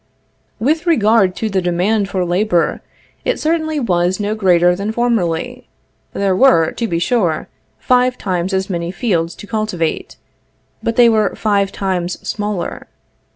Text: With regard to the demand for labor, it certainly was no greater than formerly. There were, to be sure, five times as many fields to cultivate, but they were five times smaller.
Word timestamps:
With 0.59 0.87
regard 0.87 1.35
to 1.35 1.47
the 1.47 1.61
demand 1.61 2.09
for 2.09 2.25
labor, 2.25 2.81
it 3.23 3.39
certainly 3.39 3.79
was 3.79 4.19
no 4.19 4.33
greater 4.33 4.75
than 4.75 4.91
formerly. 4.91 5.69
There 6.13 6.35
were, 6.35 6.71
to 6.71 6.87
be 6.87 6.97
sure, 6.97 7.47
five 7.77 8.17
times 8.17 8.51
as 8.51 8.67
many 8.67 8.89
fields 8.89 9.35
to 9.35 9.45
cultivate, 9.45 10.15
but 10.81 10.95
they 10.95 11.07
were 11.07 11.35
five 11.35 11.71
times 11.71 12.13
smaller. 12.27 12.87